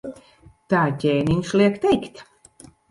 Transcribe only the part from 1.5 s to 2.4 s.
liek teikt.